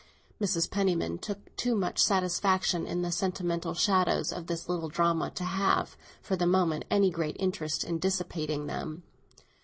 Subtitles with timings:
[0.41, 0.67] Mrs.
[0.71, 5.95] Penniman took too much satisfaction in the sentimental shadows of this little drama to have,
[6.23, 9.03] for the moment, any great interest in dissipating them.